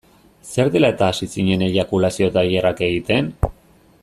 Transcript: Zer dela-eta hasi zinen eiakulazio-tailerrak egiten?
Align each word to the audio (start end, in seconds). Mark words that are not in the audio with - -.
Zer 0.53 0.71
dela-eta 0.75 1.09
hasi 1.11 1.29
zinen 1.35 1.67
eiakulazio-tailerrak 1.67 2.85
egiten? 2.91 3.33